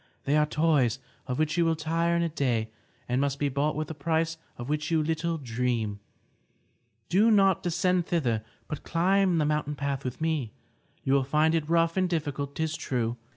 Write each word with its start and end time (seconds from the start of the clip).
They 0.23 0.35
are 0.35 0.47
toys 0.47 0.97
of 1.27 1.37
which 1.37 1.57
you 1.59 1.65
will 1.65 1.75
tire 1.75 2.15
in 2.15 2.23
a 2.23 2.29
day 2.29 2.71
and 3.07 3.21
must 3.21 3.37
be 3.37 3.49
bought 3.49 3.75
with 3.75 3.87
a 3.91 3.93
price 3.93 4.37
of 4.57 4.67
which 4.67 4.89
you 4.89 5.03
little 5.03 5.37
dream. 5.37 5.99
Do 7.07 7.29
not 7.29 7.61
descend 7.61 8.07
thither, 8.07 8.43
but 8.67 8.81
climb 8.81 9.37
the 9.37 9.45
mountain 9.45 9.75
path 9.75 10.03
with 10.03 10.19
me. 10.19 10.53
You 11.03 11.13
will 11.13 11.23
find 11.23 11.53
it 11.53 11.69
rough 11.69 11.97
and 11.97 12.09
difficult, 12.09 12.55
'tis 12.55 12.75
true. 12.75 13.15